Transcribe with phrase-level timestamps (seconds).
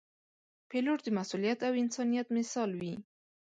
[0.69, 2.93] پیلوټ د مسؤلیت او انسانیت مثال وي.